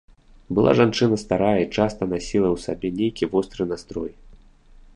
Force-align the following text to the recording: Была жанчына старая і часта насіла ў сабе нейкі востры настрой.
Была 0.59 0.71
жанчына 0.79 1.15
старая 1.23 1.53
і 1.65 1.67
часта 1.75 2.03
насіла 2.13 2.49
ў 2.55 2.63
сабе 2.65 2.87
нейкі 3.01 3.29
востры 3.35 3.63
настрой. 3.73 4.11